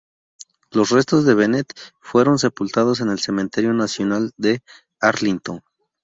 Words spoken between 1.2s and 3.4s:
de Bennett fueron sepultados en el